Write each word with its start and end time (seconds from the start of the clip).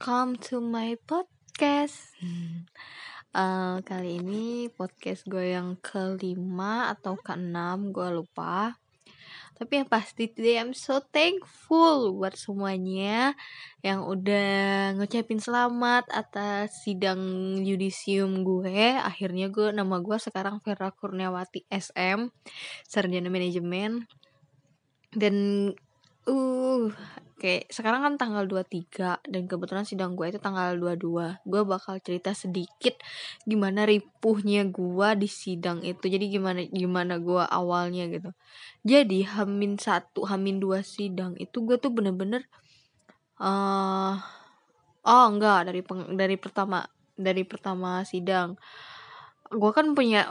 welcome 0.00 0.32
to 0.40 0.64
my 0.64 0.96
podcast. 1.04 2.16
Uh, 3.36 3.84
kali 3.84 4.16
ini 4.16 4.72
podcast 4.72 5.28
gue 5.28 5.52
yang 5.52 5.76
kelima 5.84 6.88
atau 6.88 7.20
keenam, 7.20 7.92
gue 7.92 8.08
lupa. 8.08 8.80
Tapi 9.60 9.84
yang 9.84 9.92
pasti 9.92 10.32
today 10.32 10.56
I'm 10.56 10.72
so 10.72 11.04
thankful 11.04 12.16
buat 12.16 12.32
semuanya 12.32 13.36
yang 13.84 14.08
udah 14.08 14.96
ngucapin 14.96 15.36
selamat 15.36 16.08
atas 16.08 16.80
sidang 16.80 17.20
yudisium 17.60 18.40
gue. 18.40 18.96
Akhirnya 18.96 19.52
gue 19.52 19.68
nama 19.68 20.00
gue 20.00 20.16
sekarang 20.16 20.64
Vera 20.64 20.88
Kurniawati 20.96 21.68
SM, 21.68 22.32
sarjana 22.88 23.28
manajemen. 23.28 24.08
Dan 25.12 25.68
uh 26.24 26.88
Oke, 27.40 27.64
sekarang 27.72 28.04
kan 28.04 28.14
tanggal 28.20 28.44
23 28.44 29.24
dan 29.24 29.48
kebetulan 29.48 29.88
sidang 29.88 30.12
gue 30.12 30.28
itu 30.28 30.36
tanggal 30.36 30.76
22. 30.76 31.40
Gue 31.48 31.62
bakal 31.64 31.96
cerita 32.04 32.36
sedikit 32.36 33.00
gimana 33.48 33.88
ripuhnya 33.88 34.68
gue 34.68 35.08
di 35.16 35.24
sidang 35.24 35.80
itu. 35.80 36.04
Jadi 36.04 36.36
gimana 36.36 36.68
gimana 36.68 37.16
gue 37.16 37.40
awalnya 37.40 38.12
gitu. 38.12 38.36
Jadi 38.84 39.24
Hamin 39.24 39.80
satu, 39.80 40.28
Hamin 40.28 40.60
dua 40.60 40.84
sidang 40.84 41.32
itu 41.40 41.64
gue 41.64 41.80
tuh 41.80 41.88
bener-bener 41.88 42.44
uh, 43.40 44.20
oh 45.08 45.26
enggak 45.32 45.64
dari 45.64 45.80
peng, 45.80 46.12
dari 46.20 46.36
pertama 46.36 46.84
dari 47.16 47.48
pertama 47.48 48.04
sidang. 48.04 48.60
Gue 49.48 49.72
kan 49.72 49.96
punya 49.96 50.28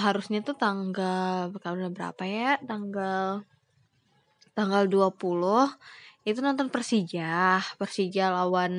harusnya 0.00 0.40
tuh 0.40 0.56
tanggal 0.56 1.52
berapa 1.92 2.24
ya? 2.24 2.56
Tanggal 2.64 3.44
tanggal 4.56 4.88
20 4.88 5.76
itu 6.28 6.44
nonton 6.44 6.68
Persija. 6.68 7.60
Persija 7.80 8.28
lawan 8.28 8.74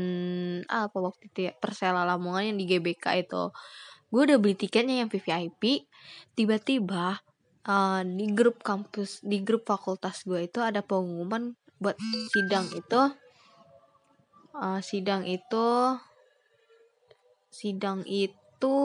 apa 0.70 0.98
waktu 0.98 1.34
itu 1.34 1.40
ya? 1.50 1.54
Persela 1.58 2.06
Lamongan 2.06 2.54
yang 2.54 2.58
di 2.62 2.66
GBK 2.70 3.26
itu. 3.26 3.50
Gue 4.10 4.22
udah 4.26 4.38
beli 4.42 4.58
tiketnya 4.58 5.06
yang 5.06 5.10
VVIP 5.10 5.86
tiba-tiba 6.34 7.22
uh, 7.70 8.02
di 8.06 8.26
grup 8.34 8.62
kampus 8.66 9.22
di 9.22 9.42
grup 9.46 9.70
fakultas 9.70 10.26
gue 10.26 10.50
itu 10.50 10.62
ada 10.62 10.82
pengumuman 10.82 11.54
buat 11.78 11.98
sidang 12.34 12.70
itu. 12.74 13.02
Uh, 14.54 14.82
sidang 14.82 15.24
itu 15.30 15.98
sidang 17.50 18.06
itu 18.06 18.78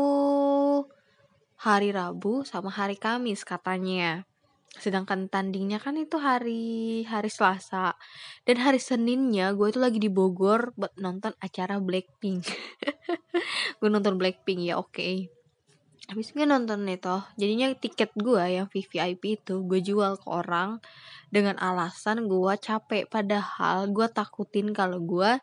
hari 1.56 1.92
Rabu 1.92 2.44
sama 2.44 2.68
hari 2.68 3.00
Kamis 3.00 3.44
katanya 3.44 4.28
sedangkan 4.74 5.30
tandingnya 5.30 5.78
kan 5.78 5.94
itu 5.94 6.18
hari 6.18 7.02
hari 7.06 7.30
Selasa. 7.30 7.94
Dan 8.42 8.58
hari 8.58 8.82
Seninnya 8.82 9.54
gue 9.54 9.70
itu 9.70 9.78
lagi 9.78 10.02
di 10.02 10.10
Bogor 10.10 10.74
buat 10.74 10.94
nonton 10.98 11.32
acara 11.38 11.78
Blackpink. 11.78 12.44
Gue 13.78 13.88
nonton 13.90 14.16
Blackpink 14.16 14.64
ya 14.64 14.80
oke. 14.80 14.94
Okay. 14.94 15.16
habis 16.04 16.36
gue 16.36 16.44
nonton 16.44 16.84
itu 16.84 17.16
jadinya 17.40 17.72
tiket 17.72 18.12
gue 18.12 18.44
yang 18.44 18.68
VVIP 18.68 19.40
itu 19.40 19.64
gue 19.64 19.80
jual 19.80 20.20
ke 20.20 20.28
orang 20.28 20.76
dengan 21.32 21.56
alasan 21.56 22.28
gue 22.28 22.52
capek. 22.60 23.08
Padahal 23.08 23.88
gue 23.88 24.04
takutin 24.12 24.76
kalau 24.76 25.00
gue 25.00 25.40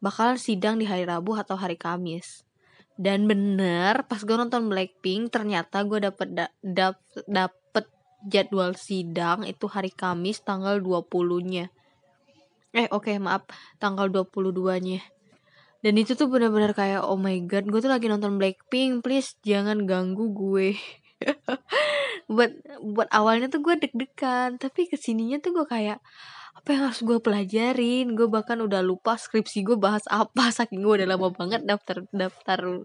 bakal 0.00 0.40
sidang 0.40 0.80
di 0.80 0.88
hari 0.88 1.04
Rabu 1.04 1.36
atau 1.36 1.60
hari 1.60 1.76
Kamis. 1.76 2.48
Dan 2.96 3.28
bener 3.28 4.08
pas 4.08 4.24
gue 4.24 4.32
nonton 4.32 4.66
Blackpink 4.72 5.28
ternyata 5.28 5.84
gue 5.84 6.00
dapet 6.00 6.28
da, 6.32 6.46
dap, 6.64 6.96
dapet 7.28 7.67
jadwal 8.26 8.74
sidang 8.74 9.46
itu 9.46 9.70
hari 9.70 9.94
Kamis 9.94 10.42
tanggal 10.42 10.82
20-nya. 10.82 11.70
Eh 12.74 12.86
oke 12.90 13.10
okay, 13.10 13.16
maaf 13.22 13.46
tanggal 13.78 14.10
22-nya. 14.10 15.00
Dan 15.78 15.94
itu 15.94 16.18
tuh 16.18 16.26
bener-bener 16.26 16.74
kayak 16.74 17.06
oh 17.06 17.14
my 17.14 17.38
god 17.46 17.70
gue 17.70 17.78
tuh 17.78 17.90
lagi 17.90 18.10
nonton 18.10 18.34
Blackpink 18.34 19.06
please 19.06 19.38
jangan 19.46 19.86
ganggu 19.86 20.34
gue. 20.34 20.74
buat 22.28 22.52
buat 22.84 23.08
awalnya 23.10 23.48
tuh 23.48 23.64
gue 23.64 23.74
deg-degan 23.88 24.60
tapi 24.60 24.86
ke 24.86 25.00
sininya 25.00 25.40
tuh 25.40 25.56
gue 25.56 25.66
kayak 25.66 25.98
apa 26.58 26.68
yang 26.74 26.82
harus 26.90 27.00
gue 27.00 27.18
pelajarin 27.22 28.12
gue 28.12 28.28
bahkan 28.28 28.60
udah 28.60 28.84
lupa 28.84 29.16
skripsi 29.16 29.64
gue 29.64 29.80
bahas 29.80 30.04
apa 30.12 30.50
saking 30.58 30.84
gue 30.84 31.00
udah 31.02 31.08
lama 31.08 31.32
banget 31.32 31.64
daftar 31.64 32.04
daftar 32.12 32.84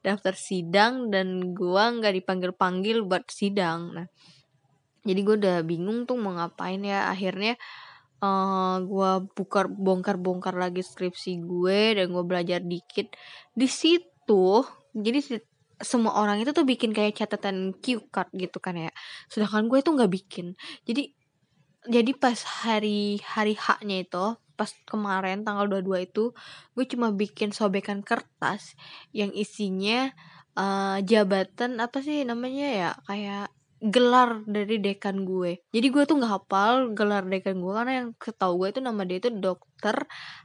daftar 0.00 0.34
sidang 0.38 1.12
dan 1.12 1.52
gue 1.52 1.84
nggak 1.98 2.14
dipanggil 2.16 2.56
panggil 2.56 3.04
buat 3.04 3.28
sidang 3.28 3.92
nah 3.92 4.08
jadi 5.06 5.20
gue 5.22 5.36
udah 5.38 5.56
bingung 5.62 6.04
tuh 6.08 6.18
mau 6.18 6.34
ngapain 6.34 6.80
ya. 6.82 7.10
Akhirnya 7.12 7.54
uh, 8.22 8.26
eh, 8.26 8.76
gue 8.86 9.10
bukar 9.34 9.70
bongkar 9.70 10.18
bongkar 10.18 10.54
lagi 10.58 10.82
skripsi 10.82 11.42
gue 11.42 11.98
dan 11.98 12.10
gue 12.10 12.24
belajar 12.26 12.60
dikit. 12.62 13.14
Di 13.54 13.68
situ 13.70 14.64
jadi 14.94 15.42
semua 15.78 16.18
orang 16.18 16.42
itu 16.42 16.50
tuh 16.50 16.66
bikin 16.66 16.90
kayak 16.90 17.14
catatan 17.14 17.70
cue 17.78 18.02
card 18.10 18.30
gitu 18.34 18.58
kan 18.58 18.74
ya. 18.74 18.90
Sedangkan 19.30 19.70
gue 19.70 19.78
tuh 19.82 19.94
nggak 19.94 20.10
bikin. 20.10 20.58
Jadi 20.82 21.14
jadi 21.88 22.12
pas 22.18 22.36
hari 22.66 23.22
hari 23.22 23.54
haknya 23.54 24.02
itu 24.04 24.26
pas 24.58 24.70
kemarin 24.90 25.46
tanggal 25.46 25.70
22 25.70 26.10
itu 26.10 26.24
gue 26.74 26.84
cuma 26.90 27.14
bikin 27.14 27.54
sobekan 27.54 28.02
kertas 28.02 28.74
yang 29.14 29.30
isinya 29.30 30.10
uh, 30.58 30.98
jabatan 31.06 31.78
apa 31.78 32.02
sih 32.02 32.26
namanya 32.26 32.66
ya? 32.66 32.90
Kayak 33.06 33.54
gelar 33.78 34.42
dari 34.42 34.82
dekan 34.82 35.22
gue. 35.22 35.62
Jadi 35.70 35.86
gue 35.94 36.02
tuh 36.02 36.18
nggak 36.18 36.32
hafal 36.34 36.90
gelar 36.98 37.22
dekan 37.22 37.62
gue 37.62 37.72
karena 37.72 37.92
yang 38.04 38.08
ketahu 38.18 38.66
gue 38.66 38.68
itu 38.74 38.80
nama 38.82 39.02
dia 39.06 39.22
itu 39.22 39.30
dokter 39.30 39.96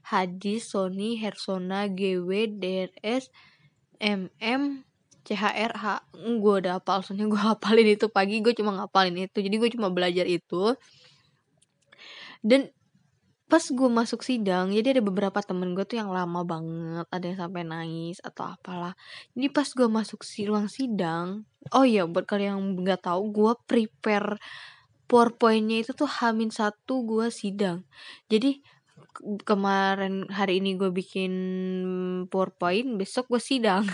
Hadi 0.06 0.62
Sony 0.62 1.18
Hersona 1.18 1.90
GW 1.90 2.30
DRS 2.62 3.34
MM 3.98 4.86
CHRH 5.24 6.14
gue 6.14 6.54
udah 6.62 6.78
hafal 6.78 7.02
soalnya 7.02 7.26
gue 7.26 7.42
hafalin 7.58 7.90
itu 7.98 8.06
pagi 8.12 8.44
gue 8.46 8.54
cuma 8.54 8.78
ngapalin 8.78 9.26
itu. 9.26 9.38
Jadi 9.42 9.56
gue 9.58 9.70
cuma 9.74 9.90
belajar 9.90 10.30
itu. 10.30 10.78
Dan 12.44 12.70
pas 13.54 13.62
gue 13.62 13.86
masuk 13.86 14.26
sidang 14.26 14.74
jadi 14.74 14.98
ada 14.98 15.06
beberapa 15.06 15.38
temen 15.46 15.78
gue 15.78 15.86
tuh 15.86 16.02
yang 16.02 16.10
lama 16.10 16.42
banget 16.42 17.06
ada 17.14 17.22
yang 17.22 17.38
sampai 17.38 17.62
nangis 17.62 18.18
atau 18.26 18.50
apalah. 18.50 18.98
Jadi 19.38 19.48
pas 19.54 19.70
gue 19.70 19.86
masuk 19.86 20.26
si 20.26 20.50
ruang 20.50 20.66
sidang 20.66 21.46
oh 21.70 21.86
iya 21.86 22.10
buat 22.10 22.26
kalian 22.26 22.58
yang 22.58 22.62
nggak 22.82 23.06
tahu 23.06 23.30
gue 23.30 23.54
prepare 23.70 24.42
powerpointnya 25.06 25.86
itu 25.86 25.94
tuh 25.94 26.10
hamin 26.10 26.50
satu 26.50 27.06
gue 27.06 27.30
sidang. 27.30 27.86
Jadi 28.26 28.58
kemarin 29.46 30.26
hari 30.34 30.58
ini 30.58 30.74
gue 30.74 30.90
bikin 30.90 31.34
powerpoint 32.34 32.98
besok 32.98 33.30
gue 33.30 33.38
sidang. 33.38 33.86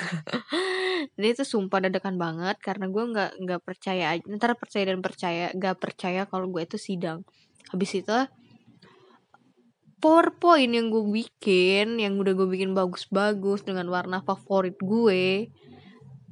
Dan 1.19 1.25
itu 1.36 1.44
sumpah 1.44 1.84
dadakan 1.84 2.16
banget 2.16 2.56
karena 2.64 2.88
gue 2.88 3.03
nggak 3.12 3.31
nggak 3.44 3.62
percaya 3.68 4.16
antara 4.24 4.56
percaya 4.56 4.88
dan 4.88 5.03
percaya 5.03 5.52
nggak 5.52 5.75
percaya 5.80 6.24
kalau 6.31 6.48
gue 6.48 6.64
itu 6.64 6.80
sidang. 6.80 7.28
Habis 7.75 8.00
itu 8.00 8.16
PowerPoint 10.00 10.72
yang 10.72 10.88
gue 10.88 11.04
bikin 11.04 12.00
yang 12.00 12.16
udah 12.16 12.32
gue 12.32 12.48
bikin 12.48 12.72
bagus-bagus 12.72 13.68
dengan 13.68 13.92
warna 13.92 14.24
favorit 14.24 14.80
gue 14.80 15.52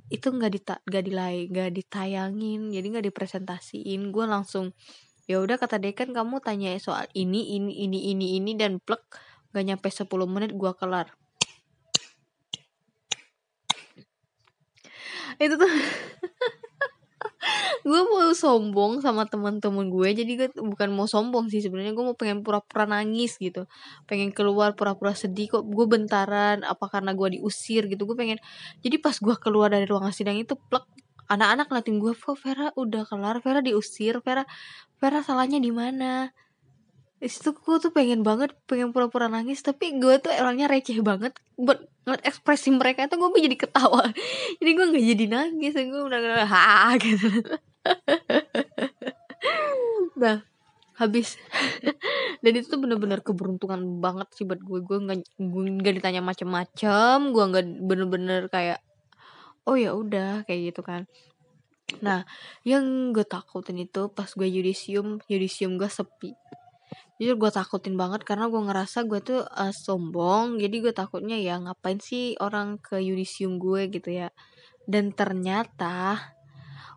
itu 0.07 0.27
nggak 0.31 0.51
dita 0.55 0.75
nggak 0.87 1.03
dilay 1.03 1.51
nggak 1.51 1.75
ditayangin 1.75 2.71
jadi 2.71 2.85
nggak 2.87 3.05
dipresentasiin. 3.11 4.15
Gue 4.15 4.23
langsung 4.23 4.71
ya 5.27 5.43
udah 5.43 5.59
kata 5.59 5.83
dekan 5.83 6.15
kamu 6.15 6.39
tanya 6.39 6.71
soal 6.79 7.11
ini 7.11 7.59
ini 7.59 7.83
ini 7.83 8.15
ini 8.15 8.39
ini 8.39 8.55
dan 8.55 8.79
plek 8.79 9.03
gak 9.51 9.65
nyampe 9.67 9.91
10 9.91 10.07
menit 10.31 10.51
gue 10.55 10.71
kelar. 10.79 11.11
Itu 15.37 15.59
tuh 15.59 15.67
gue 17.85 18.01
mau 18.09 18.33
sombong 18.33 18.99
sama 18.99 19.29
teman-teman 19.29 19.87
gue 19.87 20.09
jadi 20.17 20.31
gue 20.33 20.47
bukan 20.57 20.89
mau 20.91 21.05
sombong 21.05 21.47
sih 21.47 21.61
sebenarnya 21.61 21.93
gue 21.93 22.05
mau 22.05 22.17
pengen 22.17 22.41
pura-pura 22.41 22.89
nangis 22.89 23.37
gitu. 23.37 23.69
Pengen 24.09 24.33
keluar 24.33 24.73
pura-pura 24.73 25.13
sedih 25.13 25.47
kok 25.59 25.63
gue 25.65 25.85
bentaran 25.85 26.65
apa 26.65 26.85
karena 26.89 27.13
gue 27.13 27.39
diusir 27.39 27.85
gitu 27.87 28.09
gue 28.09 28.17
pengen 28.17 28.39
jadi 28.81 28.97
pas 28.97 29.15
gue 29.15 29.35
keluar 29.37 29.69
dari 29.71 29.85
ruangan 29.85 30.13
sidang 30.13 30.37
itu 30.39 30.57
plek 30.69 30.85
anak-anak 31.27 31.67
ngeliatin 31.69 31.97
gue 31.99 32.13
kok 32.15 32.37
Vera 32.39 32.71
udah 32.73 33.03
kelar? 33.03 33.43
Vera 33.43 33.59
diusir? 33.59 34.19
Vera 34.23 34.43
Vera 34.97 35.19
salahnya 35.21 35.59
di 35.61 35.69
mana 35.69 36.31
itu 37.17 37.49
gue 37.49 37.75
tuh 37.81 37.89
pengen 37.89 38.21
banget 38.21 38.53
pengen 38.69 38.93
pura-pura 38.93 39.25
nangis 39.25 39.65
tapi 39.65 39.97
gue 39.97 40.21
tuh 40.21 40.29
orangnya 40.37 40.69
receh 40.69 41.01
banget. 41.01 41.33
Buat 41.57 41.89
ngeliat 42.05 42.23
ekspresi 42.29 42.69
mereka 42.69 43.09
itu 43.09 43.17
gue 43.17 43.41
jadi 43.41 43.57
ketawa. 43.57 44.05
Jadi 44.61 44.71
gue 44.71 44.85
nggak 44.85 45.05
jadi 45.17 45.25
nangis 45.27 45.73
gue 45.75 46.01
udah 46.07 46.45
ha 46.45 46.93
gitu. 47.01 47.27
Nah 50.17 50.41
habis. 50.97 51.37
Dan 52.43 52.51
itu 52.57 52.67
tuh 52.69 52.81
bener-bener 52.81 53.21
keberuntungan 53.21 54.01
banget 54.01 54.27
sih 54.33 54.45
buat 54.45 54.61
gue 54.61 54.79
gue 54.81 54.97
nggak 54.97 55.19
gue 55.37 55.63
nggak 55.81 55.93
ditanya 56.01 56.21
macem-macem 56.25 57.33
gue 57.33 57.43
nggak 57.53 57.65
bener-bener 57.85 58.41
kayak 58.49 58.81
oh 59.69 59.77
ya 59.77 59.93
udah 59.93 60.45
kayak 60.45 60.73
gitu 60.73 60.81
kan. 60.81 61.05
Nah 62.01 62.25
yang 62.65 63.13
gue 63.13 63.25
takutin 63.25 63.77
itu 63.81 64.09
pas 64.09 64.29
gue 64.29 64.47
yudisium 64.49 65.21
yudisium 65.29 65.77
gue 65.77 65.89
sepi 65.89 66.33
jujur 67.17 67.35
gue 67.37 67.49
takutin 67.49 67.97
banget 67.97 68.21
karena 68.21 68.45
gue 68.45 68.61
ngerasa 68.61 69.09
gue 69.09 69.19
tuh 69.21 69.41
uh, 69.41 69.73
sombong. 69.73 70.61
Jadi 70.61 70.75
gue 70.85 70.93
takutnya 70.93 71.37
ya 71.37 71.57
ngapain 71.57 71.97
sih 71.97 72.37
orang 72.37 72.77
ke 72.77 73.01
yudisium 73.01 73.57
gue 73.57 73.89
gitu 73.89 74.13
ya. 74.13 74.29
Dan 74.85 75.11
ternyata 75.11 76.21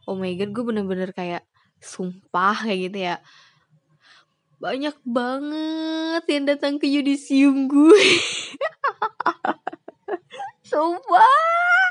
oh 0.05 0.17
my 0.17 0.33
god 0.37 0.51
gue 0.53 0.65
bener-bener 0.65 1.11
kayak 1.17 1.45
sumpah 1.81 2.69
kayak 2.69 2.93
gitu 2.93 2.99
ya. 3.13 3.17
Banyak 4.61 4.97
banget 5.09 6.25
yang 6.29 6.45
datang 6.45 6.77
ke 6.77 6.85
yudisium 6.85 7.65
gue. 7.65 8.05
Sumpah! 10.71 11.83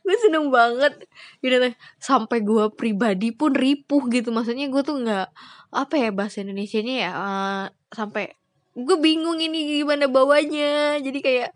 Gue 0.00 0.16
seneng 0.22 0.48
banget. 0.48 1.10
Gitu 1.42 1.58
sampai 2.00 2.40
gue 2.40 2.70
pribadi 2.72 3.34
pun 3.34 3.52
ripuh 3.52 4.06
gitu. 4.08 4.30
Maksudnya 4.30 4.70
gue 4.70 4.82
tuh 4.86 4.96
nggak 5.02 5.28
apa 5.74 5.94
ya 5.98 6.14
bahasa 6.14 6.46
Indonesia 6.46 6.78
nya 6.80 6.94
ya 6.94 7.10
uh, 7.12 7.64
sampai 7.90 8.38
gue 8.74 8.96
bingung 8.98 9.38
ini 9.38 9.82
gimana 9.82 10.10
bawanya. 10.10 10.98
Jadi 10.98 11.18
kayak 11.22 11.50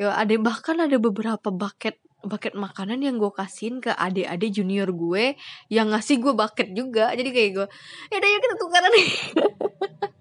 ya 0.00 0.16
ada 0.16 0.34
bahkan 0.40 0.80
ada 0.80 0.96
beberapa 0.96 1.52
bucket 1.52 2.00
bucket 2.22 2.54
makanan 2.54 3.02
yang 3.02 3.18
gue 3.18 3.32
kasihin 3.34 3.82
ke 3.82 3.90
adik-adik 3.92 4.54
junior 4.54 4.88
gue 4.94 5.34
yang 5.68 5.92
ngasih 5.92 6.20
gue 6.20 6.32
bucket 6.32 6.72
juga. 6.72 7.12
Jadi 7.12 7.28
kayak 7.32 7.50
gue 7.56 7.66
ya 8.08 8.16
udah 8.20 8.28
yuk 8.28 8.40
kita 8.40 8.56
tukaran. 8.56 8.92
Nih 8.92 9.08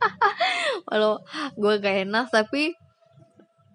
walau 0.91 1.23
gue 1.55 1.73
gak 1.79 1.95
enak 2.09 2.27
tapi 2.33 2.75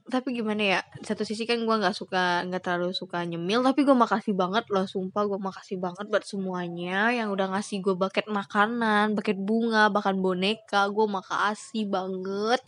tapi 0.06 0.38
gimana 0.38 0.62
ya 0.62 0.81
satu 1.03 1.26
sisi 1.26 1.43
kan 1.50 1.58
gue 1.58 1.76
nggak 1.82 1.97
suka 1.97 2.47
nggak 2.47 2.62
terlalu 2.62 2.94
suka 2.94 3.26
nyemil 3.26 3.67
tapi 3.67 3.82
gue 3.82 3.97
makasih 3.97 4.38
banget 4.38 4.62
loh 4.70 4.87
sumpah 4.87 5.26
gue 5.26 5.41
makasih 5.43 5.82
banget 5.82 6.06
buat 6.06 6.23
semuanya 6.23 7.11
yang 7.11 7.35
udah 7.35 7.50
ngasih 7.50 7.82
gue 7.82 7.99
bucket 7.99 8.31
makanan 8.31 9.19
bucket 9.19 9.35
bunga 9.35 9.91
bahkan 9.91 10.14
boneka 10.23 10.87
gue 10.94 11.06
makasih 11.11 11.91
banget. 11.91 12.62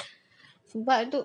Sumpah 0.66 1.06
itu 1.06 1.22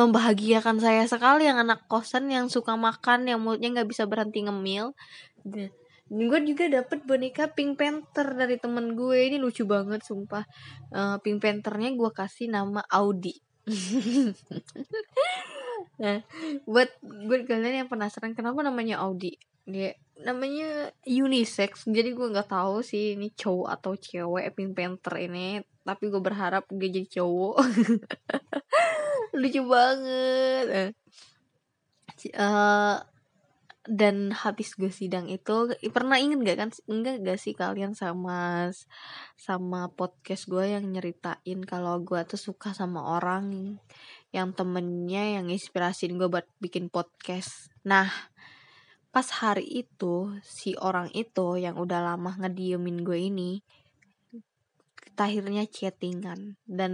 membahagiakan 0.00 0.80
saya 0.80 1.04
sekali 1.04 1.44
yang 1.44 1.60
anak 1.60 1.84
kosan 1.92 2.32
yang 2.32 2.48
suka 2.48 2.76
makan 2.76 3.28
yang 3.28 3.44
mulutnya 3.44 3.68
nggak 3.76 3.88
bisa 3.88 4.08
berhenti 4.08 4.48
ngemil. 4.48 4.96
Dan 5.44 5.68
gue 6.08 6.40
juga 6.48 6.72
dapet 6.72 7.04
boneka 7.04 7.52
Pink 7.52 7.76
Panther 7.76 8.32
dari 8.32 8.56
temen 8.56 8.96
gue 8.96 9.28
ini 9.28 9.36
lucu 9.36 9.68
banget 9.68 10.00
sumpah. 10.00 10.48
Uh, 10.88 11.20
Pink 11.20 11.44
Panthernya 11.44 11.92
gue 11.92 12.10
kasih 12.16 12.48
nama 12.48 12.80
Audi 12.88 13.47
nah 16.02 16.22
buat 16.64 16.88
buat 17.02 17.42
kalian 17.44 17.84
yang 17.84 17.90
penasaran 17.90 18.32
kenapa 18.32 18.64
namanya 18.64 19.02
Audi? 19.04 19.36
Dia 19.68 19.92
namanya 20.24 20.90
unisex. 21.04 21.84
Jadi 21.84 22.16
gue 22.16 22.32
nggak 22.32 22.50
tahu 22.50 22.80
sih 22.80 23.14
ini 23.14 23.30
cowok 23.36 23.68
atau 23.68 23.92
cewek 23.94 24.56
Pink 24.56 24.72
Panther 24.72 25.14
ini. 25.20 25.60
Tapi 25.84 26.04
gue 26.08 26.22
berharap 26.22 26.64
dia 26.72 26.88
jadi 26.88 27.20
cowok. 27.20 27.56
Lucu 29.40 29.62
banget. 29.68 30.96
Uh, 32.34 32.98
dan 33.88 34.36
habis 34.36 34.76
gue 34.76 34.92
sidang 34.92 35.32
itu 35.32 35.72
pernah 35.88 36.20
inget 36.20 36.44
gak 36.44 36.58
kan? 36.60 36.70
Enggak 36.84 37.24
gak 37.24 37.40
sih 37.40 37.56
kalian 37.56 37.96
sama 37.96 38.68
sama 39.32 39.88
podcast 39.96 40.44
gue 40.44 40.76
yang 40.76 40.84
nyeritain 40.92 41.64
kalau 41.64 41.96
gue 42.04 42.20
tuh 42.28 42.36
suka 42.36 42.76
sama 42.76 43.16
orang 43.16 43.80
yang 44.28 44.52
temennya 44.52 45.40
yang 45.40 45.48
inspirasiin 45.48 46.20
gue 46.20 46.28
buat 46.28 46.44
bikin 46.60 46.92
podcast. 46.92 47.72
Nah 47.88 48.12
pas 49.08 49.24
hari 49.40 49.64
itu 49.64 50.36
si 50.44 50.76
orang 50.76 51.08
itu 51.16 51.56
yang 51.56 51.80
udah 51.80 52.12
lama 52.12 52.36
ngediemin 52.36 53.02
gue 53.02 53.18
ini 53.32 53.64
akhirnya 55.18 55.66
chattingan 55.66 56.54
dan 56.62 56.92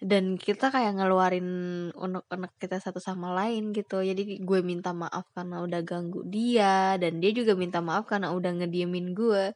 dan 0.00 0.40
kita 0.40 0.72
kayak 0.72 0.96
ngeluarin 0.96 1.48
unek-unek 1.92 2.56
kita 2.56 2.80
satu 2.80 2.96
sama 2.96 3.36
lain 3.36 3.76
gitu. 3.76 4.00
Jadi 4.00 4.40
gue 4.40 4.60
minta 4.64 4.96
maaf 4.96 5.28
karena 5.36 5.60
udah 5.60 5.84
ganggu 5.84 6.24
dia 6.24 6.96
dan 6.96 7.20
dia 7.20 7.36
juga 7.36 7.52
minta 7.52 7.84
maaf 7.84 8.08
karena 8.08 8.32
udah 8.32 8.64
ngediemin 8.64 9.12
gue. 9.12 9.52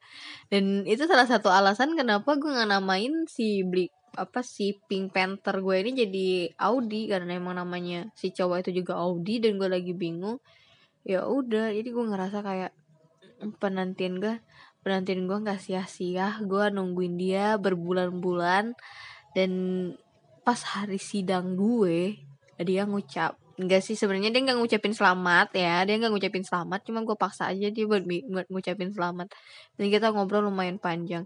Dan 0.52 0.84
itu 0.84 1.08
salah 1.08 1.24
satu 1.24 1.48
alasan 1.48 1.96
kenapa 1.96 2.36
gue 2.36 2.52
nggak 2.52 2.68
namain 2.68 3.24
si 3.24 3.64
Blik 3.64 3.88
apa 4.14 4.44
si 4.44 4.76
Pink 4.86 5.16
Panther 5.16 5.64
gue 5.64 5.80
ini 5.80 5.90
jadi 5.96 6.28
Audi. 6.60 7.08
Karena 7.08 7.40
emang 7.40 7.56
namanya 7.56 8.12
si 8.12 8.28
cowok 8.28 8.68
itu 8.68 8.84
juga 8.84 9.00
Audi 9.00 9.40
dan 9.40 9.56
gue 9.56 9.68
lagi 9.72 9.96
bingung. 9.96 10.44
Ya 11.08 11.24
udah 11.24 11.72
jadi 11.72 11.88
gue 11.88 12.04
ngerasa 12.04 12.44
kayak 12.44 12.72
penantian 13.64 14.20
gue 14.20 14.44
penantian 14.84 15.24
gue 15.24 15.38
nggak 15.40 15.56
sia-sia. 15.56 16.36
Gue 16.44 16.68
nungguin 16.68 17.16
dia 17.16 17.56
berbulan-bulan 17.56 18.76
dan 19.32 19.50
pas 20.44 20.60
hari 20.76 21.00
sidang 21.00 21.56
gue 21.56 22.20
dia 22.60 22.84
ngucap 22.84 23.40
enggak 23.54 23.82
sih 23.86 23.94
sebenarnya 23.94 24.34
dia 24.34 24.42
nggak 24.42 24.58
ngucapin 24.58 24.94
selamat 24.94 25.54
ya 25.54 25.86
dia 25.86 25.94
nggak 25.98 26.10
ngucapin 26.10 26.44
selamat 26.44 26.80
cuma 26.86 27.06
gue 27.06 27.14
paksa 27.14 27.50
aja 27.50 27.70
dia 27.70 27.84
buat, 27.86 28.02
buat 28.04 28.46
ngucapin 28.50 28.90
selamat. 28.90 29.30
Dan 29.78 29.84
kita 29.94 30.10
ngobrol 30.10 30.50
lumayan 30.50 30.82
panjang. 30.82 31.22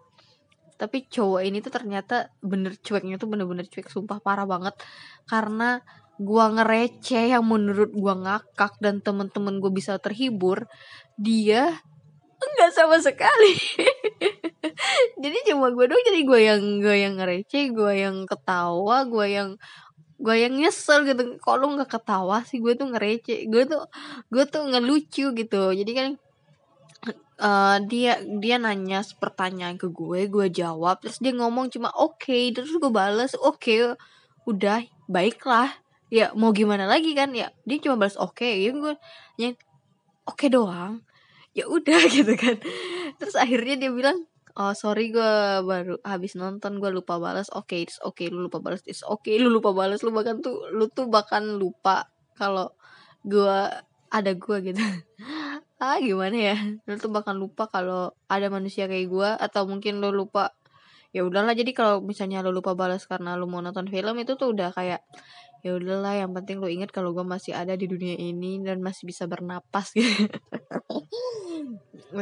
Tapi 0.79 1.11
cowok 1.11 1.43
ini 1.43 1.59
tuh 1.59 1.73
ternyata 1.75 2.31
bener 2.39 2.79
cueknya 2.79 3.19
tuh 3.19 3.27
bener-bener 3.33 3.67
cuek 3.67 3.89
sumpah 3.89 4.21
parah 4.21 4.45
banget. 4.45 4.77
Karena 5.25 5.81
gua 6.21 6.53
ngereceh 6.53 7.33
yang 7.33 7.49
menurut 7.49 7.91
gua 7.97 8.15
ngakak 8.15 8.77
dan 8.79 9.01
temen-temen 9.01 9.59
gue 9.63 9.73
bisa 9.73 9.97
terhibur 10.03 10.69
dia 11.17 11.81
enggak 12.39 12.71
sama 12.75 12.99
sekali 13.03 13.55
jadi 15.23 15.39
cuma 15.53 15.71
gue 15.71 15.87
dong 15.87 16.03
jadi 16.03 16.21
gue 16.27 16.41
yang 16.43 16.63
gue 16.83 16.97
yang 16.99 17.15
ngereceh 17.15 17.71
gue 17.71 17.93
yang 17.95 18.27
ketawa 18.27 19.07
gue 19.07 19.27
yang 19.31 19.51
gue 20.19 20.35
yang 20.35 20.55
nyesel 20.59 21.07
gitu. 21.07 21.39
Kok 21.39 21.57
lu 21.63 21.79
nggak 21.79 21.91
ketawa 21.95 22.43
sih? 22.43 22.59
Gue 22.59 22.75
tuh 22.75 22.91
ngereceh 22.91 23.47
gue 23.47 23.63
tuh 23.71 23.87
gue 24.35 24.45
tuh 24.51 24.63
ngelucu 24.67 25.31
gitu. 25.31 25.63
Jadi 25.73 25.93
kan 25.95 26.09
uh, 27.39 27.79
dia 27.87 28.19
dia 28.27 28.59
nanya 28.59 29.07
pertanyaan 29.23 29.79
ke 29.79 29.87
gue 29.89 30.27
gue 30.27 30.47
jawab 30.51 30.99
terus 30.99 31.23
dia 31.23 31.31
ngomong 31.33 31.71
cuma 31.71 31.95
oke 31.95 32.19
okay, 32.19 32.51
terus 32.51 32.75
gue 32.75 32.91
balas 32.91 33.39
oke 33.39 33.63
okay, 33.63 33.95
udah 34.45 34.83
baiklah. 35.07 35.71
Ya 36.11 36.33
mau 36.35 36.51
gimana 36.51 36.89
lagi 36.91 37.15
kan? 37.15 37.31
Ya 37.33 37.55
dia 37.63 37.79
cuma 37.79 37.95
balas 37.95 38.19
oke 38.19 38.43
okay. 38.43 38.67
ya 38.67 38.75
gue 38.75 38.95
ya 39.39 39.49
oke 40.27 40.35
okay 40.35 40.49
doang. 40.51 41.07
Ya 41.55 41.71
udah 41.71 42.03
gitu 42.17 42.35
kan. 42.35 42.59
Terus 43.23 43.39
akhirnya 43.39 43.79
dia 43.79 43.91
bilang 43.95 44.27
oh 44.59 44.75
sorry 44.75 45.15
gue 45.15 45.63
baru 45.63 46.03
habis 46.03 46.35
nonton 46.35 46.83
gue 46.83 46.91
lupa 46.91 47.23
balas 47.23 47.49
oke 47.55 47.71
okay, 47.71 47.87
it's 47.87 48.03
okay 48.03 48.27
lu 48.29 48.51
lupa 48.51 48.59
balas 48.59 48.83
it's 48.85 49.07
okay 49.07 49.39
lu 49.39 49.49
lupa 49.55 49.71
balas 49.71 50.03
lu 50.03 50.11
bahkan 50.11 50.43
tuh 50.43 50.67
lu 50.75 50.91
tuh 50.91 51.07
bahkan 51.07 51.47
lupa 51.57 52.11
kalau 52.35 52.75
gue 53.23 53.59
ada 54.09 54.33
gue 54.33 54.57
gitu. 54.73 54.81
Ah 55.79 56.03
gimana 56.03 56.35
ya? 56.35 56.59
Lu 56.91 56.99
tuh 56.99 57.07
bahkan 57.07 57.39
lupa 57.39 57.71
kalau 57.71 58.11
ada 58.27 58.51
manusia 58.51 58.91
kayak 58.91 59.07
gue 59.15 59.31
atau 59.39 59.63
mungkin 59.71 60.03
lu 60.03 60.11
lupa 60.11 60.51
ya 61.15 61.23
udahlah. 61.23 61.55
Jadi 61.55 61.71
kalau 61.71 62.03
misalnya 62.03 62.43
lu 62.43 62.51
lupa 62.51 62.75
balas 62.75 63.07
karena 63.07 63.39
lu 63.39 63.47
mau 63.47 63.63
nonton 63.63 63.87
film 63.87 64.19
itu 64.19 64.35
tuh 64.35 64.51
udah 64.51 64.75
kayak 64.75 65.07
ya 65.63 65.71
udahlah 65.79 66.19
yang 66.19 66.35
penting 66.35 66.59
lo 66.59 66.67
inget 66.67 66.91
kalau 66.91 67.15
gue 67.15 67.23
masih 67.23 67.55
ada 67.55 67.79
di 67.79 67.87
dunia 67.87 68.15
ini 68.19 68.59
dan 68.63 68.83
masih 68.83 69.07
bisa 69.07 69.27
bernapas 69.31 69.91
gitu 69.95 70.27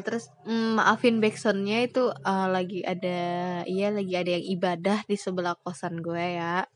terus 0.02 0.30
mm, 0.44 0.80
maafin 0.80 1.22
backsoundnya 1.22 1.86
itu 1.86 2.10
uh, 2.10 2.48
lagi 2.50 2.82
ada 2.82 3.62
iya 3.64 3.90
lagi 3.94 4.14
ada 4.14 4.30
yang 4.36 4.46
ibadah 4.58 4.98
di 5.06 5.16
sebelah 5.18 5.56
kosan 5.60 6.00
gue 6.00 6.38
ya. 6.38 6.66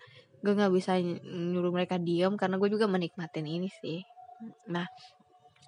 Gue 0.40 0.56
nggak 0.56 0.72
bisa 0.72 0.96
nyuruh 1.00 1.72
mereka 1.74 2.00
diem 2.00 2.34
karena 2.40 2.56
gue 2.56 2.68
juga 2.72 2.88
menikmatin 2.88 3.44
ini 3.44 3.68
sih. 3.82 4.00
Nah 4.72 4.88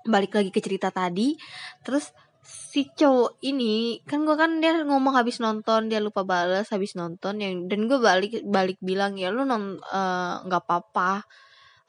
balik 0.03 0.35
lagi 0.35 0.51
ke 0.51 0.59
cerita 0.59 0.91
tadi 0.91 1.39
terus 1.87 2.11
si 2.43 2.91
cowok 2.91 3.39
ini 3.47 4.03
kan 4.03 4.27
gue 4.27 4.35
kan 4.35 4.59
dia 4.59 4.83
ngomong 4.83 5.15
habis 5.15 5.39
nonton 5.39 5.87
dia 5.87 6.03
lupa 6.03 6.27
balas 6.27 6.75
habis 6.75 6.99
nonton 6.99 7.39
yang 7.39 7.71
dan 7.71 7.87
gue 7.87 7.99
balik 8.03 8.43
balik 8.43 8.83
bilang 8.83 9.15
ya 9.15 9.31
lu 9.31 9.47
non 9.47 9.79
eh, 9.79 10.35
nggak 10.43 10.63
uh, 10.63 10.67
apa-apa 10.67 11.23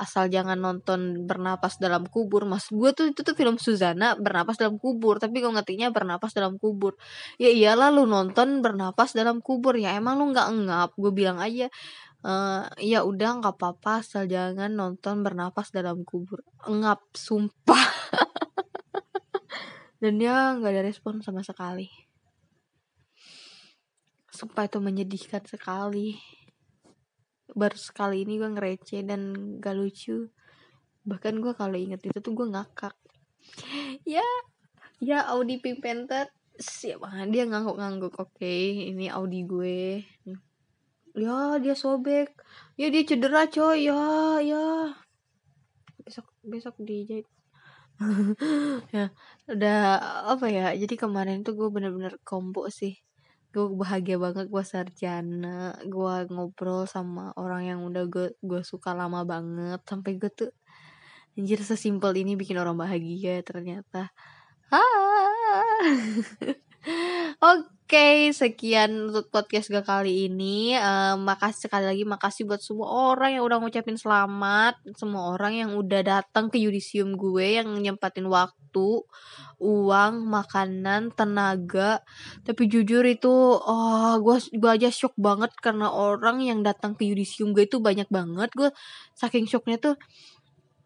asal 0.02 0.30
jangan 0.30 0.60
nonton 0.60 1.26
bernapas 1.26 1.78
dalam 1.78 2.06
kubur. 2.08 2.46
Mas 2.50 2.70
gue 2.70 2.90
tuh 2.94 3.12
itu 3.12 3.22
tuh 3.22 3.36
film 3.38 3.62
Suzana 3.62 4.16
bernapas 4.18 4.58
dalam 4.60 4.78
kubur 4.82 5.18
tapi 5.18 5.40
gue 5.42 5.52
ngertinya 5.52 5.90
bernapas 5.94 6.34
dalam 6.34 6.58
kubur. 6.62 6.98
Ya 7.42 7.50
iyalah 7.50 7.90
lu 7.94 8.06
nonton 8.10 8.62
bernapas 8.64 9.14
dalam 9.14 9.40
kubur. 9.40 9.78
Ya 9.80 9.96
emang 9.98 10.20
lu 10.20 10.32
nggak 10.34 10.48
ngap 10.68 10.92
gue 10.98 11.12
bilang 11.14 11.38
aja. 11.40 11.68
Uh, 12.24 12.64
ya 12.80 13.04
udah 13.04 13.44
nggak 13.44 13.60
apa-apa 13.60 14.00
asal 14.00 14.24
jangan 14.26 14.72
nonton 14.72 15.22
bernapas 15.22 15.70
dalam 15.76 16.08
kubur. 16.08 16.44
Ngap 16.66 17.04
sumpah. 17.16 17.88
Dan 20.02 20.20
dia 20.20 20.56
nggak 20.56 20.72
ada 20.72 20.84
respon 20.84 21.24
sama 21.24 21.44
sekali. 21.44 21.88
Sumpah 24.34 24.66
itu 24.66 24.82
menyedihkan 24.82 25.46
sekali 25.46 26.18
baru 27.54 27.78
sekali 27.78 28.26
ini 28.26 28.42
gue 28.42 28.50
ngerece 28.50 29.06
dan 29.06 29.22
gak 29.62 29.78
lucu. 29.78 30.30
Bahkan 31.06 31.40
gue 31.40 31.54
kalau 31.54 31.78
inget 31.78 32.02
itu 32.06 32.18
tuh 32.20 32.34
gue 32.34 32.48
ngakak. 32.50 32.96
Ya 34.08 34.24
ya 35.04 35.28
Audi 35.36 35.60
Pink 35.60 35.84
Panther 35.84 36.32
siapa 36.56 37.28
dia 37.30 37.46
ngangguk-ngangguk 37.46 38.16
oke. 38.18 38.40
Okay, 38.40 38.90
ini 38.94 39.12
Audi 39.12 39.46
gue. 39.46 40.02
Ya 41.14 41.62
dia 41.62 41.76
sobek. 41.78 42.34
Ya 42.80 42.90
dia 42.90 43.04
cedera 43.06 43.46
coy. 43.46 43.86
Ya 43.86 44.42
ya. 44.42 44.98
Besok 46.02 46.28
besok 46.42 46.76
dijahit. 46.82 47.28
Ya 48.96 49.14
udah 49.46 49.78
apa 50.34 50.50
ya? 50.50 50.74
Jadi 50.74 50.96
kemarin 50.98 51.46
tuh 51.46 51.54
gue 51.54 51.70
bener-bener 51.70 52.18
kombo 52.26 52.66
sih 52.74 52.98
gue 53.54 53.66
bahagia 53.78 54.18
banget 54.18 54.46
gue 54.50 54.64
sarjana 54.66 55.78
gue 55.86 56.14
ngobrol 56.34 56.90
sama 56.90 57.32
orang 57.38 57.62
yang 57.70 57.80
udah 57.86 58.04
gue 58.10 58.28
gue 58.42 58.62
suka 58.66 58.98
lama 58.98 59.22
banget 59.24 59.80
sampai 59.86 60.12
gue 60.18 60.32
tuh 60.34 60.50
anjir 61.38 61.60
sesimpel 61.66 62.14
ini 62.18 62.38
bikin 62.38 62.58
orang 62.62 62.78
bahagia 62.78 63.42
ternyata. 63.42 64.14
Ah. 64.70 65.82
Oke, 67.44 67.73
sekian 68.34 69.12
untuk 69.12 69.28
podcast 69.30 69.68
gue 69.68 69.84
kali 69.84 70.32
ini. 70.32 70.74
Uh, 70.80 71.20
makasih 71.20 71.68
sekali 71.68 71.86
lagi, 71.86 72.04
makasih 72.08 72.48
buat 72.48 72.64
semua 72.64 72.90
orang 72.90 73.38
yang 73.38 73.44
udah 73.44 73.60
ngucapin 73.60 74.00
selamat, 74.00 74.80
semua 74.96 75.36
orang 75.36 75.54
yang 75.54 75.72
udah 75.76 76.02
datang 76.02 76.48
ke 76.48 76.58
Yudisium 76.58 77.14
gue, 77.20 77.60
yang 77.60 77.68
nyempatin 77.70 78.26
waktu, 78.32 78.90
uang, 79.60 80.14
makanan, 80.26 81.12
tenaga. 81.14 82.02
Tapi 82.48 82.66
jujur 82.72 83.04
itu, 83.04 83.30
oh, 83.60 84.14
gue 84.24 84.38
gue 84.56 84.72
aja 84.72 84.90
shock 84.90 85.14
banget 85.20 85.52
karena 85.60 85.92
orang 85.92 86.42
yang 86.42 86.64
datang 86.64 86.96
ke 86.96 87.06
Yudisium 87.06 87.52
gue 87.52 87.68
itu 87.68 87.78
banyak 87.84 88.08
banget. 88.08 88.50
Gue 88.56 88.72
saking 89.14 89.46
shocknya 89.46 89.78
tuh 89.78 89.96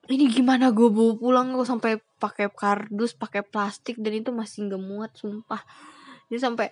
ini 0.07 0.31
gimana 0.31 0.71
gue 0.71 0.87
bawa 0.87 1.13
pulang 1.19 1.47
gue 1.51 1.67
sampai 1.67 1.99
pakai 2.17 2.47
kardus 2.49 3.13
pakai 3.13 3.43
plastik 3.43 3.99
dan 3.99 4.15
itu 4.15 4.31
masih 4.31 4.71
nggak 4.71 4.81
muat 4.81 5.11
sumpah 5.19 5.59
jadi 6.31 6.47
sampai 6.47 6.71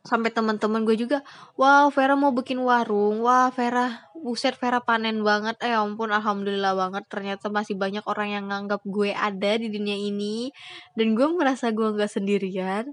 sampai 0.00 0.32
teman-teman 0.32 0.88
gue 0.88 0.96
juga 0.96 1.20
wow 1.60 1.92
Vera 1.92 2.16
mau 2.16 2.32
bikin 2.32 2.60
warung. 2.60 3.20
Wah 3.24 3.52
Vera 3.52 4.10
buset 4.16 4.56
Vera 4.56 4.80
panen 4.80 5.20
banget. 5.20 5.56
Eh 5.60 5.72
ya 5.72 5.84
ampun 5.84 6.10
alhamdulillah 6.12 6.72
banget. 6.76 7.04
Ternyata 7.08 7.52
masih 7.52 7.76
banyak 7.76 8.04
orang 8.08 8.28
yang 8.32 8.44
nganggap 8.48 8.80
gue 8.84 9.12
ada 9.12 9.52
di 9.60 9.68
dunia 9.68 9.96
ini. 9.96 10.52
Dan 10.96 11.12
gue 11.18 11.28
merasa 11.32 11.72
gue 11.72 11.88
nggak 11.92 12.10
sendirian. 12.10 12.92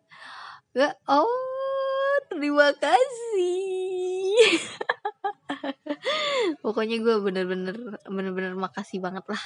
Gak 0.75 0.93
oh 1.09 2.15
terima 2.29 2.69
kasih 2.75 4.35
pokoknya 6.63 6.99
gue 6.99 7.15
bener-bener 7.23 7.75
bener-bener 8.07 8.53
makasih 8.55 8.99
banget 8.99 9.23
lah. 9.27 9.43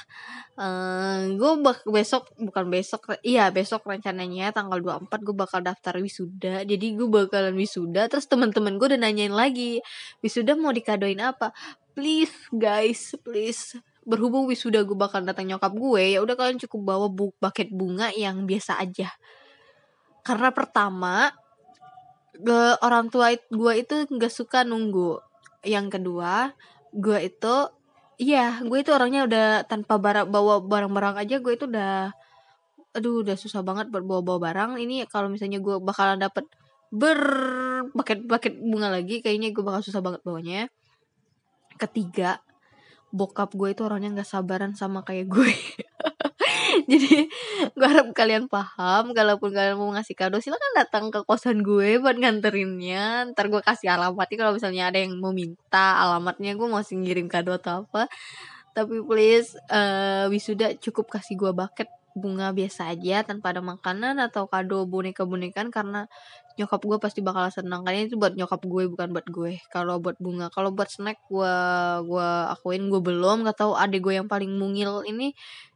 Uh, 0.58 1.34
gue 1.38 1.52
bak 1.62 1.86
besok 1.86 2.30
bukan 2.38 2.66
besok 2.68 3.14
iya 3.22 3.48
besok 3.54 3.86
rencananya 3.86 4.50
tanggal 4.50 4.78
24 4.82 5.08
gue 5.22 5.36
bakal 5.36 5.60
daftar 5.62 5.98
wisuda. 6.02 6.66
Jadi 6.66 6.86
gue 6.98 7.08
bakalan 7.08 7.54
wisuda 7.54 8.10
terus 8.10 8.26
teman-teman 8.26 8.76
gue 8.76 8.86
udah 8.94 9.00
nanyain 9.00 9.34
lagi 9.34 9.78
wisuda 10.20 10.58
mau 10.58 10.74
dikadoin 10.74 11.22
apa? 11.22 11.54
Please 11.92 12.34
guys 12.50 13.14
please 13.22 13.78
berhubung 14.02 14.50
wisuda 14.50 14.82
gue 14.82 14.98
bakal 14.98 15.22
datang 15.22 15.46
nyokap 15.46 15.70
gue 15.78 16.18
ya 16.18 16.18
udah 16.18 16.34
kalian 16.34 16.58
cukup 16.66 16.80
bawa 16.82 17.06
bu 17.06 17.30
bucket 17.38 17.70
bunga 17.70 18.10
yang 18.14 18.44
biasa 18.44 18.82
aja. 18.82 19.10
Karena 20.22 20.54
pertama 20.54 21.30
ke 22.32 22.60
orang 22.82 23.12
tua 23.12 23.34
gue 23.34 23.72
itu 23.76 24.08
nggak 24.08 24.32
suka 24.32 24.64
nunggu 24.64 25.31
yang 25.62 25.86
kedua 25.90 26.54
gue 26.92 27.18
itu 27.22 27.54
iya 28.20 28.60
gue 28.60 28.78
itu 28.82 28.90
orangnya 28.92 29.24
udah 29.24 29.46
tanpa 29.66 29.96
barang 29.96 30.28
bawa 30.28 30.62
barang-barang 30.62 31.16
aja 31.22 31.36
gue 31.38 31.52
itu 31.54 31.64
udah 31.70 32.12
aduh 32.92 33.24
udah 33.24 33.36
susah 33.40 33.64
banget 33.64 33.88
buat 33.88 34.04
bawa-bawa 34.04 34.38
barang. 34.52 34.70
Ini 34.76 35.08
kalau 35.08 35.32
misalnya 35.32 35.58
gue 35.64 35.80
bakalan 35.80 36.20
dapet 36.20 36.44
ber 36.92 37.20
paket 37.96 38.28
paket 38.28 38.54
bunga 38.60 38.92
lagi 38.92 39.24
kayaknya 39.24 39.48
gue 39.56 39.64
bakal 39.64 39.80
susah 39.80 40.04
banget 40.04 40.20
bawanya. 40.22 40.68
Ketiga 41.80 42.44
bokap 43.12 43.52
gue 43.56 43.72
itu 43.72 43.82
orangnya 43.84 44.20
nggak 44.20 44.28
sabaran 44.28 44.72
sama 44.76 45.04
kayak 45.04 45.28
gue 45.28 45.52
jadi 46.90 47.28
gue 47.72 47.88
harap 47.88 48.14
kalian 48.16 48.48
paham 48.48 49.12
kalaupun 49.12 49.52
kalian 49.52 49.76
mau 49.76 49.90
ngasih 49.92 50.16
kado 50.16 50.40
silahkan 50.40 50.72
datang 50.76 51.12
ke 51.12 51.20
kosan 51.26 51.60
gue 51.60 52.00
buat 52.00 52.16
nganterinnya. 52.16 53.32
Ntar 53.32 53.52
gue 53.52 53.62
kasih 53.62 53.92
alamatnya 53.92 54.36
kalau 54.40 54.52
misalnya 54.56 54.88
ada 54.88 54.98
yang 55.00 55.18
mau 55.20 55.34
minta 55.34 56.00
alamatnya 56.00 56.56
gue 56.56 56.68
masih 56.68 57.00
ngirim 57.00 57.26
kado 57.28 57.54
atau 57.56 57.84
apa. 57.86 58.08
Tapi 58.72 59.04
please 59.04 59.52
uh, 59.68 60.32
wisuda 60.32 60.76
cukup 60.80 61.12
kasih 61.12 61.36
gue 61.36 61.52
bucket 61.52 61.88
bunga 62.12 62.52
biasa 62.52 62.92
aja 62.92 63.24
tanpa 63.24 63.56
ada 63.56 63.64
makanan 63.64 64.20
atau 64.20 64.44
kado 64.44 64.84
boneka 64.84 65.24
bonekan 65.24 65.72
karena 65.72 66.12
nyokap 66.58 66.80
gue 66.84 66.98
pasti 67.00 67.20
bakal 67.24 67.48
senang 67.48 67.84
karena 67.86 68.04
itu 68.04 68.16
buat 68.20 68.36
nyokap 68.36 68.62
gue 68.64 68.84
bukan 68.92 69.08
buat 69.12 69.26
gue. 69.28 69.52
Kalau 69.72 70.00
buat 70.02 70.16
bunga 70.20 70.52
kalau 70.52 70.72
buat 70.74 70.88
snack 70.88 71.20
gue 71.28 71.54
gue 72.06 72.28
akuin 72.52 72.88
gue 72.92 73.00
belum. 73.00 73.46
Nggak 73.46 73.58
tahu 73.62 73.72
adek 73.76 74.00
gue 74.04 74.14
yang 74.20 74.28
paling 74.28 74.52
mungil 74.54 75.06
ini 75.08 75.32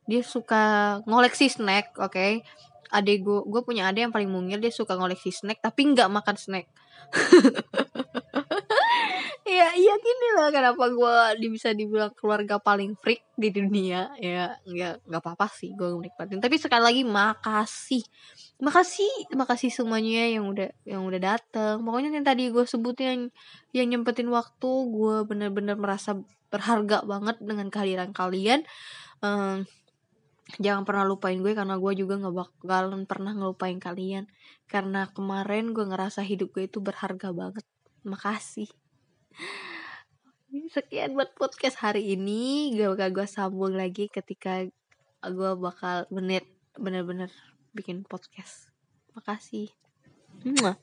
dia 0.07 0.23
suka 0.23 0.99
ngoleksi 1.09 1.51
snack 1.51 1.97
oke? 1.99 2.13
Okay? 2.13 2.45
adek 2.91 3.27
gue 3.27 3.39
gue 3.47 3.63
punya 3.67 3.91
adek 3.91 4.09
yang 4.09 4.15
paling 4.15 4.31
mungil 4.31 4.63
dia 4.63 4.71
suka 4.71 4.95
ngoleksi 4.95 5.35
snack 5.35 5.59
tapi 5.59 5.91
nggak 5.91 6.07
makan 6.07 6.37
snack 6.39 6.67
iya 9.77 9.95
gini 10.01 10.29
lah 10.33 10.49
kenapa 10.49 10.89
gue 10.89 11.49
bisa 11.53 11.71
dibilang 11.77 12.11
keluarga 12.17 12.57
paling 12.57 12.97
freak 12.97 13.23
di 13.37 13.53
dunia? 13.53 14.09
Ya 14.17 14.57
nggak 14.65 15.05
nggak 15.05 15.21
apa 15.21 15.31
apa 15.37 15.47
sih 15.53 15.77
gue 15.77 15.87
menikmatin. 15.93 16.41
Tapi 16.41 16.57
sekali 16.57 16.83
lagi 16.83 17.03
makasih. 17.05 18.03
Makasih 18.59 19.37
makasih 19.37 19.71
semuanya 19.71 20.25
yang 20.27 20.49
udah 20.49 20.73
yang 20.89 21.05
udah 21.05 21.21
dateng. 21.21 21.85
Pokoknya 21.85 22.11
yang 22.11 22.27
tadi 22.27 22.49
gue 22.49 22.65
sebut 22.65 22.97
yang 22.99 23.29
yang 23.77 23.87
nyempetin 23.93 24.33
waktu 24.33 24.71
gue 24.89 25.17
bener-bener 25.29 25.77
merasa 25.77 26.17
berharga 26.49 27.05
banget 27.05 27.37
dengan 27.45 27.69
kehadiran 27.69 28.17
kalian. 28.17 28.65
Um, 29.21 29.69
jangan 30.59 30.89
pernah 30.89 31.05
lupain 31.05 31.37
gue 31.39 31.53
karena 31.53 31.77
gue 31.77 31.93
juga 31.93 32.17
nggak 32.17 32.35
bakalan 32.65 33.05
pernah 33.05 33.37
ngelupain 33.37 33.77
kalian. 33.77 34.25
Karena 34.67 35.07
kemarin 35.13 35.77
gue 35.77 35.85
ngerasa 35.85 36.25
hidup 36.25 36.57
gue 36.57 36.65
itu 36.67 36.81
berharga 36.81 37.31
banget. 37.37 37.63
Makasih 38.03 38.86
sekian 40.73 41.17
buat 41.17 41.33
podcast 41.37 41.81
hari 41.81 42.17
ini. 42.17 42.73
Gak 42.77 42.97
bakal 42.97 43.09
gue 43.13 43.27
sambung 43.29 43.75
lagi 43.77 44.09
ketika 44.13 44.65
gue 45.27 45.53
bakal 45.59 46.07
menit 46.13 46.45
bener-bener 46.77 47.33
bikin 47.73 48.05
podcast. 48.05 48.69
Makasih. 49.17 49.73
Mwah. 50.45 50.77